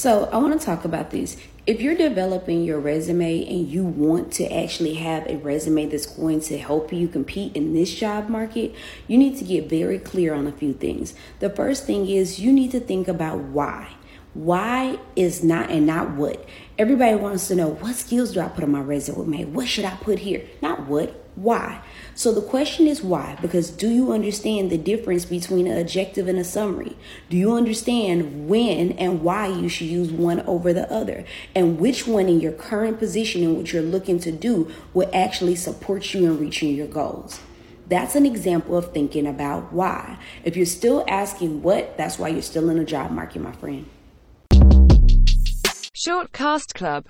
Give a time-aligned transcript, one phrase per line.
[0.00, 1.36] So, I want to talk about this.
[1.66, 6.40] If you're developing your resume and you want to actually have a resume that's going
[6.40, 8.74] to help you compete in this job market,
[9.08, 11.12] you need to get very clear on a few things.
[11.40, 13.92] The first thing is you need to think about why.
[14.32, 16.48] Why is not and not what.
[16.78, 19.44] Everybody wants to know what skills do I put on my resume?
[19.46, 20.46] What should I put here?
[20.62, 21.82] Not what, why.
[22.14, 23.36] So the question is why?
[23.42, 26.96] Because do you understand the difference between an objective and a summary?
[27.28, 31.24] Do you understand when and why you should use one over the other?
[31.56, 35.56] And which one in your current position and what you're looking to do will actually
[35.56, 37.40] support you in reaching your goals?
[37.88, 40.18] That's an example of thinking about why.
[40.44, 43.86] If you're still asking what, that's why you're still in the job market, my friend.
[46.02, 46.90] Shortcast Club